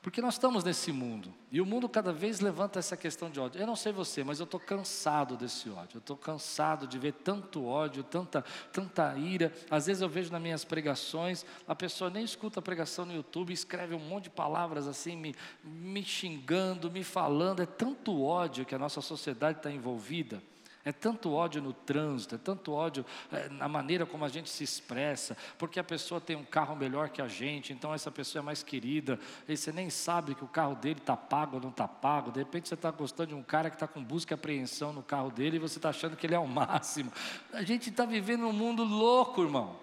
[0.02, 3.62] Porque nós estamos nesse mundo, e o mundo cada vez levanta essa questão de ódio.
[3.62, 7.14] Eu não sei você, mas eu estou cansado desse ódio, eu estou cansado de ver
[7.14, 9.54] tanto ódio, tanta, tanta ira.
[9.70, 13.54] Às vezes eu vejo nas minhas pregações, a pessoa nem escuta a pregação no YouTube,
[13.54, 17.62] escreve um monte de palavras assim, me, me xingando, me falando.
[17.62, 20.42] É tanto ódio que a nossa sociedade está envolvida.
[20.84, 24.64] É tanto ódio no trânsito, é tanto ódio é, na maneira como a gente se
[24.64, 28.44] expressa, porque a pessoa tem um carro melhor que a gente, então essa pessoa é
[28.44, 31.88] mais querida, e você nem sabe que o carro dele está pago ou não está
[31.88, 34.92] pago, de repente você está gostando de um cara que está com busca e apreensão
[34.92, 37.12] no carro dele e você está achando que ele é o máximo.
[37.54, 39.80] A gente está vivendo um mundo louco, irmão.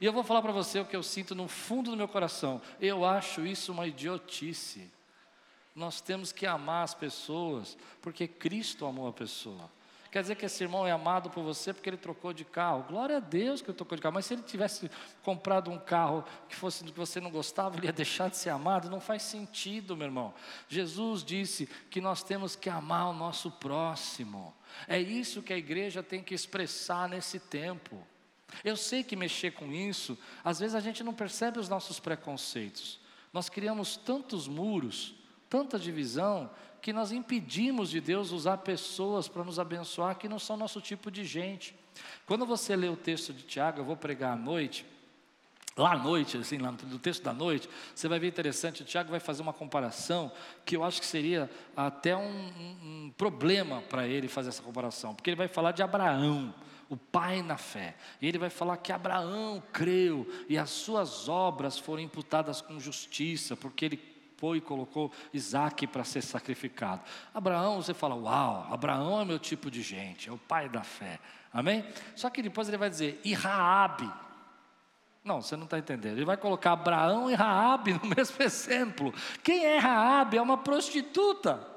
[0.00, 2.60] E eu vou falar para você o que eu sinto no fundo do meu coração.
[2.80, 4.90] Eu acho isso uma idiotice.
[5.76, 9.70] Nós temos que amar as pessoas, porque Cristo amou a pessoa.
[10.12, 12.84] Quer dizer que esse irmão é amado por você porque ele trocou de carro.
[12.86, 14.12] Glória a Deus que ele trocou de carro.
[14.14, 14.90] Mas se ele tivesse
[15.22, 18.90] comprado um carro que fosse que você não gostava, ele ia deixar de ser amado?
[18.90, 20.34] Não faz sentido, meu irmão.
[20.68, 24.54] Jesus disse que nós temos que amar o nosso próximo.
[24.86, 28.06] É isso que a igreja tem que expressar nesse tempo.
[28.62, 33.00] Eu sei que mexer com isso, às vezes a gente não percebe os nossos preconceitos.
[33.32, 35.14] Nós criamos tantos muros,
[35.52, 36.48] tanta divisão,
[36.80, 41.10] que nós impedimos de Deus usar pessoas para nos abençoar que não são nosso tipo
[41.10, 41.76] de gente.
[42.24, 44.86] Quando você lê o texto de Tiago, eu vou pregar à noite,
[45.76, 49.10] lá à noite, assim, lá no texto da noite, você vai ver interessante, o Tiago
[49.10, 50.32] vai fazer uma comparação
[50.64, 55.14] que eu acho que seria até um, um, um problema para ele fazer essa comparação,
[55.14, 56.54] porque ele vai falar de Abraão,
[56.88, 57.94] o pai na fé.
[58.22, 63.54] E ele vai falar que Abraão creu e as suas obras foram imputadas com justiça,
[63.54, 64.11] porque ele
[64.56, 67.02] e colocou Isaac para ser sacrificado.
[67.32, 71.20] Abraão, você fala, uau, Abraão é meu tipo de gente, é o pai da fé.
[71.52, 71.84] Amém?
[72.16, 74.10] Só que depois ele vai dizer, e Raabe.
[75.24, 76.16] Não, você não está entendendo.
[76.16, 79.14] Ele vai colocar Abraão e Raabe no mesmo exemplo.
[79.42, 80.36] Quem é Raabe?
[80.36, 81.71] É uma prostituta.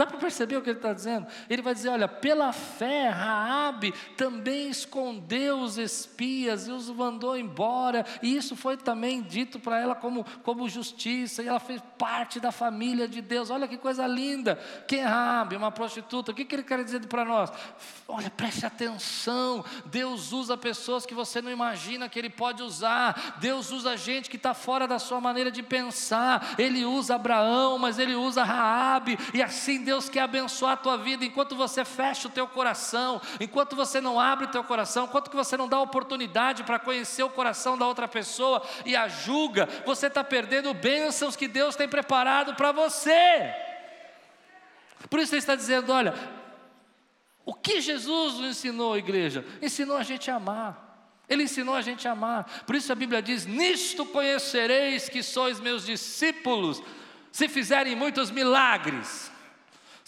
[0.00, 1.26] Dá para perceber o que ele está dizendo?
[1.46, 8.06] Ele vai dizer: olha, pela fé, Raabe também escondeu os espias e os mandou embora,
[8.22, 12.50] e isso foi também dito para ela como, como justiça, e ela fez parte da
[12.50, 13.50] família de Deus.
[13.50, 14.58] Olha que coisa linda.
[14.88, 15.54] Quem é Raabe?
[15.54, 16.32] Uma prostituta.
[16.32, 17.52] O que, que ele quer dizer para nós?
[18.08, 19.62] Olha, preste atenção.
[19.84, 23.36] Deus usa pessoas que você não imagina que Ele pode usar.
[23.38, 26.54] Deus usa gente que está fora da sua maneira de pensar.
[26.56, 31.24] Ele usa Abraão, mas Ele usa Raabe, e assim Deus quer abençoar a tua vida
[31.24, 35.56] enquanto você fecha o teu coração, enquanto você não abre o teu coração, enquanto você
[35.56, 40.22] não dá oportunidade para conhecer o coração da outra pessoa e a julga, você está
[40.22, 43.52] perdendo bênçãos que Deus tem preparado para você.
[45.08, 46.14] Por isso ele está dizendo: olha,
[47.44, 49.44] o que Jesus nos ensinou, igreja?
[49.60, 51.18] Ensinou a gente a amar.
[51.28, 52.62] Ele ensinou a gente a amar.
[52.64, 56.80] Por isso a Bíblia diz: Nisto conhecereis que sois meus discípulos,
[57.32, 59.29] se fizerem muitos milagres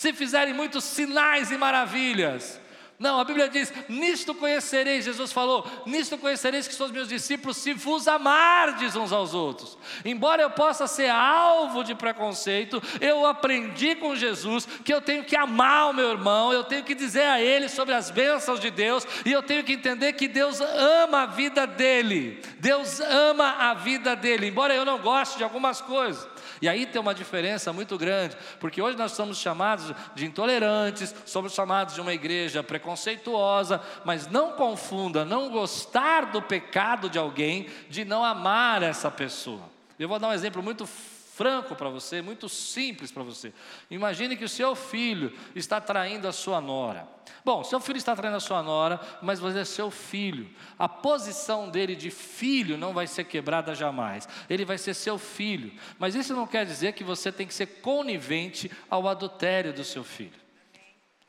[0.02, 2.60] se fizerem muitos sinais e maravilhas.
[2.98, 7.72] Não, a Bíblia diz: Nisto conhecereis, Jesus falou: Nisto conhecereis que sois meus discípulos, se
[7.72, 9.78] vos amardes uns aos outros.
[10.04, 15.36] Embora eu possa ser alvo de preconceito, eu aprendi com Jesus que eu tenho que
[15.36, 19.06] amar o meu irmão, eu tenho que dizer a ele sobre as bênçãos de Deus,
[19.24, 22.40] e eu tenho que entender que Deus ama a vida dele.
[22.58, 26.31] Deus ama a vida dele, embora eu não goste de algumas coisas.
[26.62, 31.54] E aí tem uma diferença muito grande, porque hoje nós somos chamados de intolerantes, somos
[31.54, 38.04] chamados de uma igreja preconceituosa, mas não confunda não gostar do pecado de alguém de
[38.04, 39.62] não amar essa pessoa.
[39.98, 40.86] Eu vou dar um exemplo muito
[41.34, 43.52] franco para você, muito simples para você.
[43.90, 47.08] Imagine que o seu filho está traindo a sua nora.
[47.44, 50.50] Bom, seu filho está traindo a sua nora, mas você é seu filho.
[50.78, 54.28] A posição dele de filho não vai ser quebrada jamais.
[54.48, 55.72] Ele vai ser seu filho.
[55.98, 60.04] Mas isso não quer dizer que você tem que ser conivente ao adultério do seu
[60.04, 60.41] filho.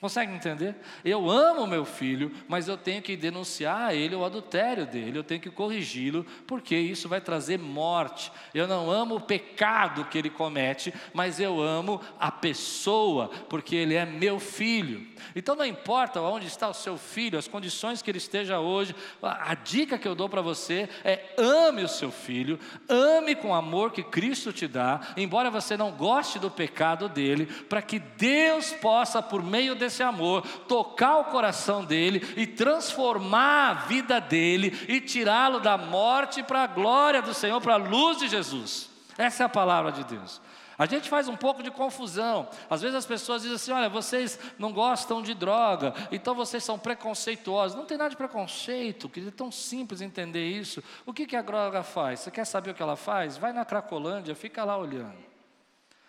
[0.04, 0.76] Consegue entender?
[1.06, 5.24] Eu amo meu filho, mas eu tenho que denunciar a ele o adultério dele, eu
[5.24, 8.30] tenho que corrigi-lo, porque isso vai trazer morte.
[8.54, 13.96] Eu não amo o pecado que ele comete, mas eu amo a pessoa, porque ele
[13.96, 15.08] é meu filho.
[15.34, 19.56] Então não importa onde está o seu filho, as condições que ele esteja hoje, a
[19.56, 23.94] dica que eu dou para você é ame o seu filho, ame com o amor
[23.94, 29.22] que Cristo te dá, embora você não goste do pecado dele, para que Deus possa,
[29.22, 35.00] por meio desse esse amor, tocar o coração dele e transformar a vida dele e
[35.00, 38.90] tirá-lo da morte para a glória do Senhor, para a luz de Jesus.
[39.18, 40.42] Essa é a palavra de Deus.
[40.78, 42.50] A gente faz um pouco de confusão.
[42.68, 46.80] Às vezes as pessoas dizem assim: olha, vocês não gostam de droga, então vocês são
[46.80, 47.78] preconceituosos.
[47.78, 50.84] Não tem nada de preconceito, que é tão simples entender isso.
[51.06, 52.22] O que, que a droga faz?
[52.22, 53.38] Você quer saber o que ela faz?
[53.38, 55.24] Vai na Cracolândia, fica lá olhando.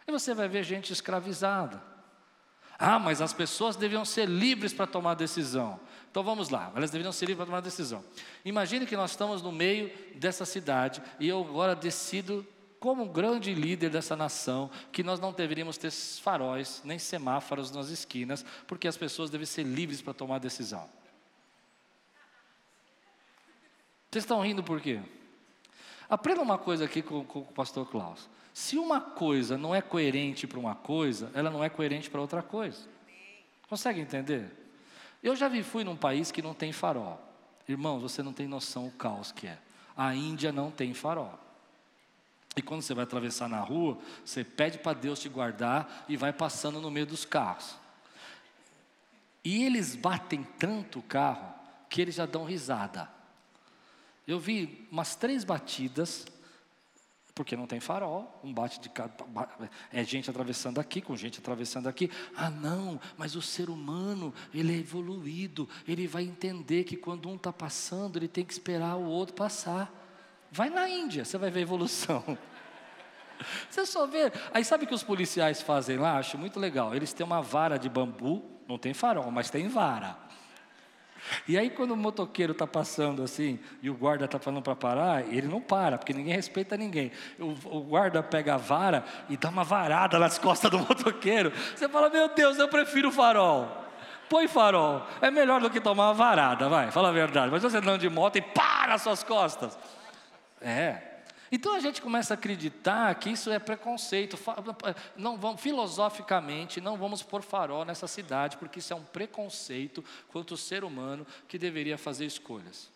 [0.07, 1.94] E você vai ver gente escravizada.
[2.79, 5.79] Ah, mas as pessoas deviam ser livres para tomar decisão.
[6.11, 8.05] Então vamos lá, elas deveriam ser livres para tomar decisão.
[8.45, 12.47] Imagine que nós estamos no meio dessa cidade e eu agora decido,
[12.79, 18.45] como grande líder dessa nação, que nós não deveríamos ter faróis nem semáforos nas esquinas,
[18.67, 20.89] porque as pessoas devem ser livres para tomar decisão.
[24.11, 25.01] Vocês estão rindo por quê?
[26.09, 28.29] Aprenda uma coisa aqui com, com o pastor Klaus.
[28.55, 32.41] Se uma coisa não é coerente para uma coisa, ela não é coerente para outra
[32.41, 32.87] coisa.
[33.69, 34.49] Consegue entender?
[35.21, 37.21] Eu já vi, fui num país que não tem farol.
[37.69, 39.59] Irmãos, você não tem noção o caos que é.
[39.97, 41.37] A Índia não tem farol.
[42.57, 46.33] E quando você vai atravessar na rua, você pede para Deus te guardar e vai
[46.33, 47.75] passando no meio dos carros.
[49.43, 51.53] E eles batem tanto o carro
[51.91, 53.09] que eles já dão risada.
[54.29, 56.25] Eu vi umas três batidas
[57.35, 59.13] porque não tem farol, um bate de cada.
[59.93, 62.09] É gente atravessando aqui, com gente atravessando aqui.
[62.37, 67.35] Ah, não, mas o ser humano, ele é evoluído, ele vai entender que quando um
[67.35, 69.93] está passando, ele tem que esperar o outro passar.
[70.51, 72.23] Vai na Índia, você vai ver a evolução.
[73.69, 74.33] Você só vê.
[74.55, 76.19] Aí sabe o que os policiais fazem lá?
[76.19, 76.95] Acho muito legal.
[76.95, 80.17] Eles têm uma vara de bambu, não tem farol, mas tem vara.
[81.47, 85.33] E aí, quando o motoqueiro está passando assim, e o guarda está falando para parar,
[85.33, 87.11] ele não para, porque ninguém respeita ninguém.
[87.39, 91.53] O, o, guarda pega a vara e dá uma varada nas costas do motoqueiro.
[91.75, 93.85] Você fala, meu Deus, eu prefiro farol.
[94.29, 95.07] Põe farol.
[95.21, 97.51] É melhor do que tomar uma varada, vai, fala a verdade.
[97.51, 99.79] Mas você andando de moto e pá nas suas costas.
[100.61, 101.14] É,
[101.55, 104.37] então a gente começa a acreditar que isso é preconceito.
[105.17, 110.57] Não vamos, filosoficamente, não vamos pôr farol nessa cidade, porque isso é um preconceito quanto
[110.57, 112.91] ser humano que deveria fazer escolhas.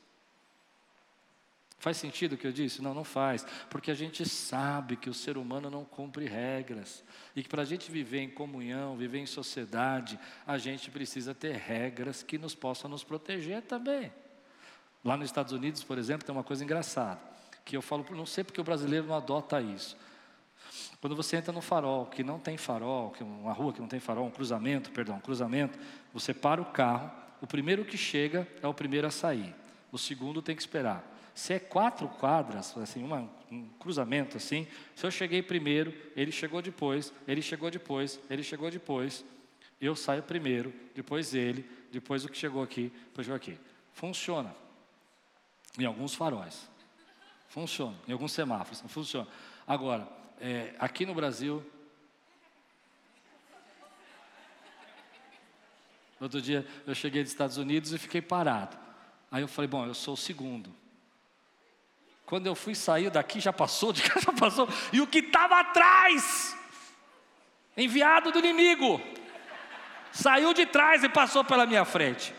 [1.78, 2.82] Faz sentido o que eu disse?
[2.82, 7.04] Não, não faz, porque a gente sabe que o ser humano não cumpre regras
[7.36, 11.54] e que para a gente viver em comunhão, viver em sociedade, a gente precisa ter
[11.54, 14.12] regras que nos possam nos proteger também.
[15.04, 17.37] Lá nos Estados Unidos, por exemplo, tem uma coisa engraçada
[17.68, 19.94] que eu falo, não sei porque o brasileiro não adota isso.
[21.02, 24.00] Quando você entra no farol, que não tem farol, que uma rua que não tem
[24.00, 25.78] farol, um cruzamento, perdão, um cruzamento,
[26.10, 27.10] você para o carro,
[27.42, 29.54] o primeiro que chega é o primeiro a sair,
[29.92, 31.04] o segundo tem que esperar.
[31.34, 36.62] Se é quatro quadras, assim, uma, um cruzamento assim, se eu cheguei primeiro, ele chegou
[36.62, 39.22] depois, ele chegou depois, ele chegou depois,
[39.78, 43.58] eu saio primeiro, depois ele, depois o que chegou aqui, depois chegou aqui.
[43.92, 44.56] Funciona.
[45.78, 46.66] Em alguns faróis.
[47.48, 47.96] Funciona.
[48.06, 49.26] Em alguns semáforos, não funciona.
[49.66, 50.06] Agora,
[50.40, 51.64] é, aqui no Brasil.
[56.20, 58.76] Outro dia eu cheguei dos Estados Unidos e fiquei parado.
[59.30, 60.74] Aí eu falei, bom, eu sou o segundo.
[62.26, 64.68] Quando eu fui sair daqui, já passou, de cá já passou.
[64.92, 66.56] E o que estava atrás,
[67.76, 69.00] enviado do inimigo,
[70.12, 72.34] saiu de trás e passou pela minha frente.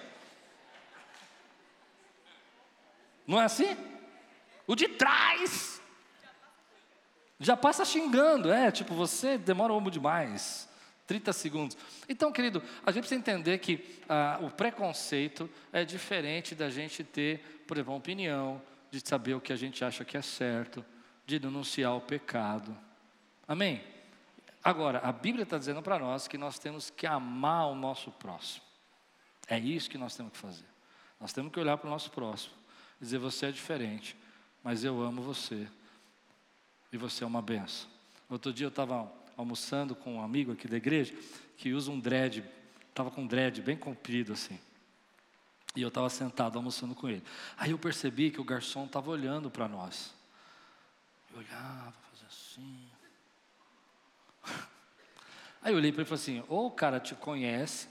[3.25, 3.88] Não é assim?
[4.69, 5.81] O de trás
[7.39, 10.69] já passa xingando, é, tipo, você demora um demais.
[11.07, 11.77] 30 segundos.
[12.07, 17.63] Então, querido, a gente precisa entender que ah, o preconceito é diferente da gente ter,
[17.65, 20.85] por exemplo, uma opinião, de saber o que a gente acha que é certo,
[21.25, 22.77] de denunciar o pecado.
[23.47, 23.83] Amém?
[24.63, 28.65] Agora, a Bíblia está dizendo para nós que nós temos que amar o nosso próximo.
[29.47, 30.67] É isso que nós temos que fazer.
[31.19, 32.53] Nós temos que olhar para o nosso próximo,
[33.01, 34.15] dizer: você é diferente
[34.63, 35.67] mas eu amo você.
[36.91, 37.89] E você é uma benção.
[38.29, 41.15] Outro dia eu estava almoçando com um amigo aqui da igreja
[41.57, 42.43] que usa um dread,
[42.89, 44.59] estava com um dread bem comprido assim.
[45.75, 47.23] E eu estava sentado almoçando com ele.
[47.57, 50.13] Aí eu percebi que o garçom estava olhando para nós.
[51.31, 52.89] Eu olhava, fazia assim.
[55.61, 57.87] Aí eu olhei para ele e falei assim: ou o cara te conhece,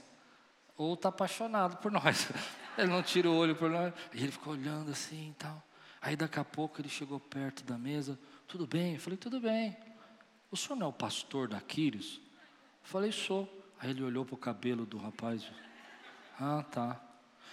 [0.77, 2.29] ou está apaixonado por nós.
[2.77, 3.93] Ele não tira o olho por nós.
[4.13, 5.61] E ele ficou olhando assim e tal.
[6.01, 8.17] Aí daqui a pouco ele chegou perto da mesa.
[8.47, 8.93] Tudo bem?
[8.93, 9.75] Eu falei, tudo bem.
[10.51, 12.19] O senhor não é o pastor da Quírios?
[12.81, 13.47] Eu falei, sou.
[13.79, 15.45] Aí ele olhou para o cabelo do rapaz.
[16.39, 16.99] Ah, tá.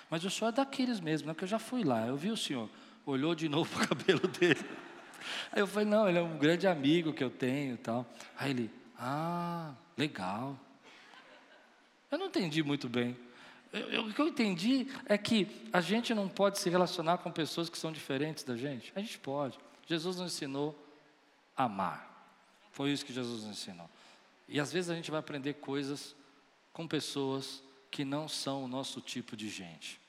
[0.08, 1.34] Mas o senhor é daqueles mesmo, né?
[1.34, 2.70] Que eu já fui lá, eu vi o senhor.
[3.04, 4.64] Olhou de novo para o cabelo dele.
[5.52, 8.06] Aí eu falei, não, ele é um grande amigo que eu tenho e tal.
[8.38, 10.58] Aí ele, ah, legal.
[12.10, 13.16] Eu não entendi muito bem.
[13.76, 17.68] Eu, o que eu entendi é que a gente não pode se relacionar com pessoas
[17.68, 18.92] que são diferentes da gente.
[18.94, 19.58] A gente pode.
[19.86, 20.76] Jesus nos ensinou
[21.56, 22.16] a amar.
[22.72, 23.88] Foi isso que Jesus nos ensinou.
[24.48, 26.14] E às vezes a gente vai aprender coisas
[26.72, 30.00] com pessoas que não são o nosso tipo de gente.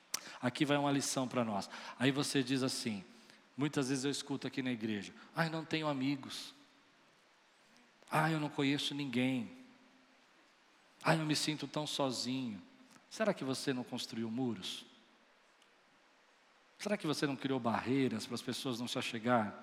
[0.41, 1.69] Aqui vai uma lição para nós.
[1.97, 3.03] Aí você diz assim:
[3.55, 6.53] muitas vezes eu escuto aqui na igreja, ai, não tenho amigos.
[8.09, 9.51] Ai, eu não conheço ninguém.
[11.03, 12.61] Ai, eu me sinto tão sozinho.
[13.09, 14.85] Será que você não construiu muros?
[16.77, 19.53] Será que você não criou barreiras para as pessoas não se achegar?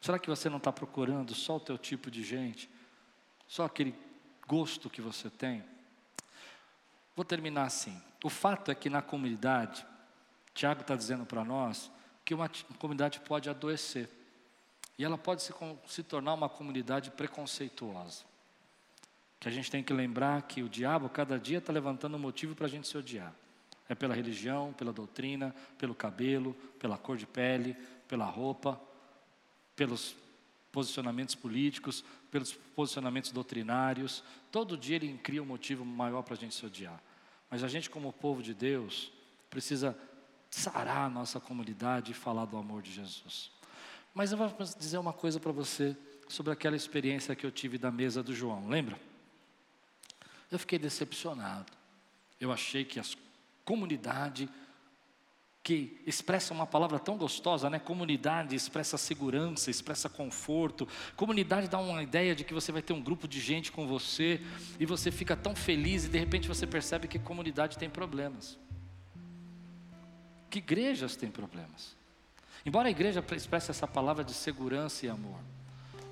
[0.00, 2.68] Será que você não está procurando só o teu tipo de gente?
[3.46, 3.94] Só aquele
[4.46, 5.64] gosto que você tem?
[7.14, 8.00] Vou terminar assim.
[8.22, 9.86] O fato é que na comunidade,
[10.54, 11.90] Tiago está dizendo para nós
[12.24, 14.08] que uma comunidade pode adoecer.
[14.98, 15.52] E ela pode se,
[15.86, 18.24] se tornar uma comunidade preconceituosa.
[19.42, 22.54] Que a gente tem que lembrar que o diabo cada dia está levantando um motivo
[22.54, 23.34] para a gente se odiar.
[23.88, 27.76] É pela religião, pela doutrina, pelo cabelo, pela cor de pele,
[28.06, 28.80] pela roupa,
[29.74, 30.14] pelos
[30.70, 34.22] posicionamentos políticos, pelos posicionamentos doutrinários.
[34.52, 37.02] Todo dia ele cria um motivo maior para a gente se odiar.
[37.50, 39.10] Mas a gente, como povo de Deus,
[39.50, 39.98] precisa
[40.48, 43.50] sarar a nossa comunidade e falar do amor de Jesus.
[44.14, 45.96] Mas eu vou dizer uma coisa para você
[46.28, 49.10] sobre aquela experiência que eu tive da mesa do João, lembra?
[50.52, 51.72] Eu fiquei decepcionado.
[52.38, 53.02] Eu achei que a
[53.64, 54.48] comunidade
[55.62, 57.78] que expressa uma palavra tão gostosa, né?
[57.78, 60.88] Comunidade expressa segurança, expressa conforto.
[61.16, 64.40] Comunidade dá uma ideia de que você vai ter um grupo de gente com você
[64.78, 68.58] e você fica tão feliz e de repente você percebe que comunidade tem problemas.
[70.50, 71.96] Que igrejas têm problemas.
[72.66, 75.38] Embora a igreja expresse essa palavra de segurança e amor.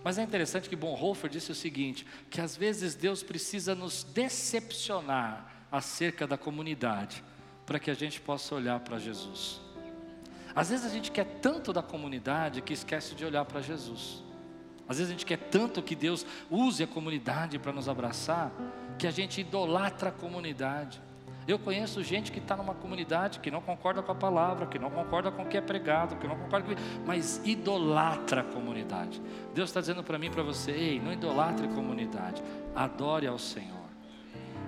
[0.03, 5.67] Mas é interessante que Bonhoeffer disse o seguinte, que às vezes Deus precisa nos decepcionar
[5.71, 7.23] acerca da comunidade
[7.67, 9.61] para que a gente possa olhar para Jesus.
[10.55, 14.23] Às vezes a gente quer tanto da comunidade que esquece de olhar para Jesus.
[14.89, 18.51] Às vezes a gente quer tanto que Deus use a comunidade para nos abraçar,
[18.99, 21.01] que a gente idolatra a comunidade.
[21.51, 24.89] Eu conheço gente que está numa comunidade que não concorda com a palavra, que não
[24.89, 29.21] concorda com o que é pregado, que não concorda com mas idolatra a comunidade.
[29.53, 32.41] Deus está dizendo para mim e para você: ei, não idolatre a comunidade,
[32.73, 33.80] adore ao Senhor.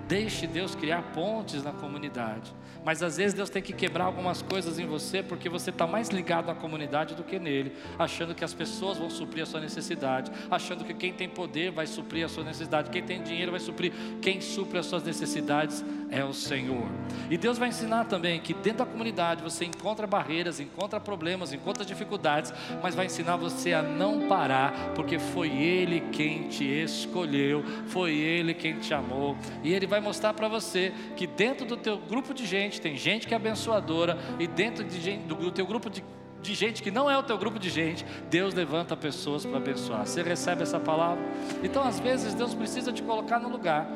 [0.07, 2.53] Deixe Deus criar pontes na comunidade.
[2.83, 6.09] Mas às vezes Deus tem que quebrar algumas coisas em você porque você está mais
[6.09, 10.31] ligado à comunidade do que nele, achando que as pessoas vão suprir a sua necessidade,
[10.51, 13.93] achando que quem tem poder vai suprir a sua necessidade, quem tem dinheiro vai suprir,
[14.21, 16.87] quem supre as suas necessidades é o Senhor.
[17.29, 21.85] E Deus vai ensinar também que dentro da comunidade você encontra barreiras, encontra problemas, encontra
[21.85, 28.13] dificuldades, mas vai ensinar você a não parar, porque foi Ele quem te escolheu, foi
[28.13, 32.33] Ele quem te amou, e Ele vai mostrar para você que dentro do teu grupo
[32.33, 36.03] de gente tem gente que é abençoadora, e dentro de gente, do teu grupo de
[36.43, 40.05] de gente que não é o teu grupo de gente, Deus levanta pessoas para abençoar.
[40.05, 41.23] Você recebe essa palavra?
[41.63, 43.87] Então, às vezes, Deus precisa te colocar no lugar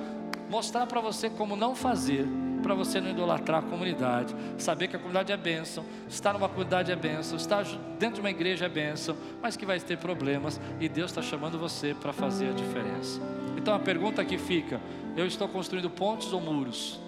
[0.49, 2.25] mostrar para você como não fazer,
[2.62, 6.91] para você não idolatrar a comunidade, saber que a comunidade é bênção, estar numa comunidade
[6.91, 7.64] é bênção, estar
[7.99, 11.58] dentro de uma igreja é bênção, mas que vai ter problemas e Deus está chamando
[11.58, 13.22] você para fazer a diferença.
[13.58, 14.80] Então a pergunta que fica:
[15.16, 16.99] eu estou construindo pontes ou muros?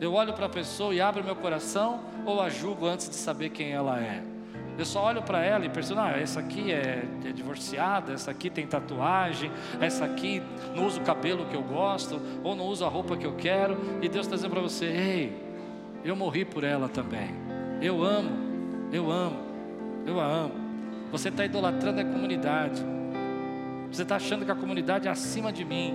[0.00, 3.48] Eu olho para a pessoa e abro meu coração ou a julgo antes de saber
[3.50, 4.35] quem ela é?
[4.78, 8.50] Eu só olho para ela e percebo, ah, essa aqui é, é, divorciada, essa aqui
[8.50, 9.50] tem tatuagem,
[9.80, 10.42] essa aqui
[10.74, 13.78] não usa o cabelo que eu gosto, ou não usa a roupa que eu quero,
[14.02, 15.46] e Deus está dizendo para você, ei,
[16.04, 17.30] eu morri por ela também.
[17.80, 18.30] Eu amo,
[18.92, 19.36] eu amo,
[20.06, 20.54] eu a amo.
[21.10, 22.84] Você está idolatrando a comunidade.
[23.90, 25.94] Você está achando que a comunidade é acima de mim,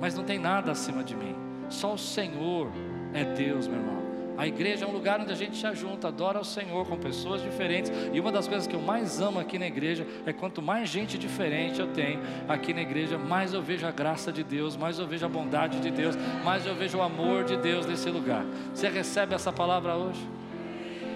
[0.00, 1.34] mas não tem nada acima de mim.
[1.68, 2.70] Só o Senhor
[3.12, 3.97] é Deus, meu irmão.
[4.38, 7.42] A igreja é um lugar onde a gente se ajunta, adora ao Senhor com pessoas
[7.42, 7.90] diferentes.
[8.12, 11.18] E uma das coisas que eu mais amo aqui na igreja é quanto mais gente
[11.18, 15.08] diferente eu tenho aqui na igreja, mais eu vejo a graça de Deus, mais eu
[15.08, 18.44] vejo a bondade de Deus, mais eu vejo o amor de Deus nesse lugar.
[18.72, 20.24] Você recebe essa palavra hoje?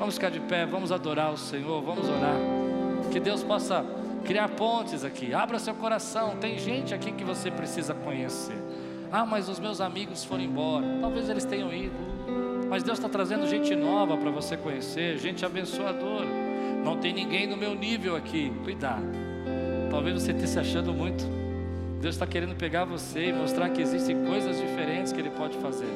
[0.01, 2.37] Vamos ficar de pé, vamos adorar o Senhor, vamos orar.
[3.12, 3.87] Que Deus possa
[4.25, 5.33] criar pontes aqui.
[5.33, 6.37] Abra seu coração.
[6.41, 8.57] Tem gente aqui que você precisa conhecer.
[9.12, 10.87] Ah, mas os meus amigos foram embora.
[11.01, 12.12] Talvez eles tenham ido.
[12.73, 16.25] Mas Deus está trazendo gente nova para você conhecer, gente abençoadora.
[16.83, 18.51] Não tem ninguém no meu nível aqui.
[18.64, 19.05] Cuidado.
[19.91, 21.23] Talvez você esteja se achando muito.
[22.01, 25.93] Deus está querendo pegar você e mostrar que existem coisas diferentes que Ele pode fazer.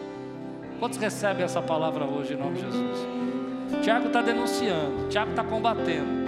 [0.78, 2.98] Quantos recebem essa palavra hoje em nome de Jesus?
[3.82, 6.26] Tiago está denunciando, Tiago está combatendo.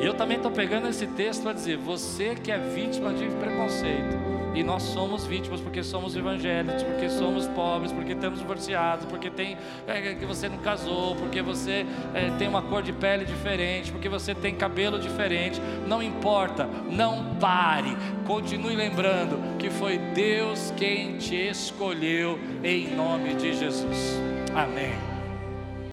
[0.00, 4.16] E eu também estou pegando esse texto para dizer: você que é vítima de preconceito,
[4.54, 9.56] e nós somos vítimas porque somos evangélicos, porque somos pobres, porque estamos divorciados, porque tem
[9.86, 14.08] é, que você não casou, porque você é, tem uma cor de pele diferente, porque
[14.08, 15.60] você tem cabelo diferente.
[15.86, 17.96] Não importa, não pare.
[18.26, 24.20] Continue lembrando que foi Deus quem te escolheu em nome de Jesus.
[24.54, 25.09] Amém.